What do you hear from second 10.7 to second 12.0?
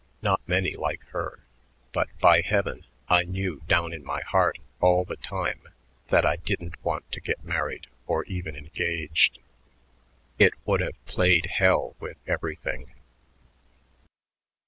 have played hell